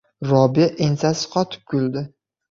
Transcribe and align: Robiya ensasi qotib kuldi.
Robiya 0.29 0.69
ensasi 0.85 1.29
qotib 1.35 1.67
kuldi. 1.73 2.03